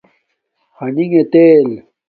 ھنݣ 0.77 0.97
تیل 1.31 1.69